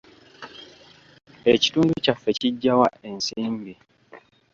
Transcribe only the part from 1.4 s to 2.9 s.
Ekitundu kyaffe kiggya wa